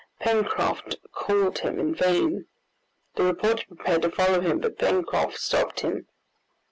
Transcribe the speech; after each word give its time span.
Pencroft 0.19 0.95
called 1.11 1.59
him 1.59 1.77
in 1.79 1.93
vain. 1.93 2.47
The 3.13 3.23
reporter 3.23 3.63
prepared 3.67 4.01
to 4.01 4.09
follow 4.09 4.41
him, 4.41 4.57
but 4.57 4.79
Pencroft 4.79 5.37
stopped 5.37 5.81
him. 5.81 6.07